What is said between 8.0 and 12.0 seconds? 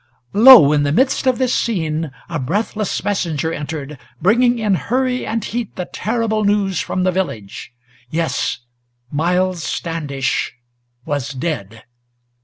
Yes; Miles Standish was dead!